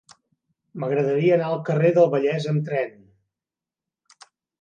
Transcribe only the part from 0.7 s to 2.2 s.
M'agradaria anar al carrer del